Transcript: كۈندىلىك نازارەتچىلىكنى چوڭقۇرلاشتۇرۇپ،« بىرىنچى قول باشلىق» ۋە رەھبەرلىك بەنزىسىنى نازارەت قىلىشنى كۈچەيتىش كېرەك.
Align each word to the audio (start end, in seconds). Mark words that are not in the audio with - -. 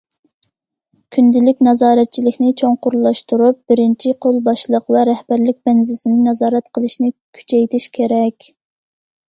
كۈندىلىك 1.17 1.59
نازارەتچىلىكنى 1.67 2.53
چوڭقۇرلاشتۇرۇپ،« 2.61 3.61
بىرىنچى 3.73 4.15
قول 4.27 4.41
باشلىق» 4.49 4.91
ۋە 4.97 5.05
رەھبەرلىك 5.13 5.61
بەنزىسىنى 5.69 6.25
نازارەت 6.31 6.75
قىلىشنى 6.79 7.15
كۈچەيتىش 7.41 7.89
كېرەك. 8.03 8.53